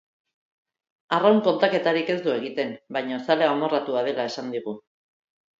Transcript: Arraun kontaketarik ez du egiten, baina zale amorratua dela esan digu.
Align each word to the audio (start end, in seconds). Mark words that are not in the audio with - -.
Arraun 1.17 1.41
kontaketarik 1.49 2.09
ez 2.15 2.17
du 2.29 2.33
egiten, 2.37 2.73
baina 2.97 3.21
zale 3.27 3.51
amorratua 3.53 4.05
dela 4.11 4.29
esan 4.33 4.53
digu. 4.57 4.79